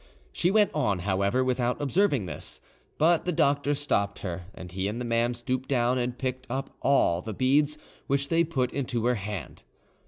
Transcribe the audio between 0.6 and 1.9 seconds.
on, however, without